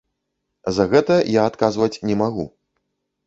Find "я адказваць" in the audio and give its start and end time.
1.35-1.91